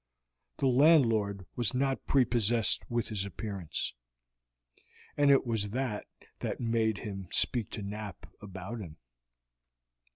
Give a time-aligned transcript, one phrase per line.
[0.57, 3.93] The landlord was not prepossessed with his appearance,
[5.15, 6.07] and it was that
[6.39, 8.97] that made him speak to Knapp about him.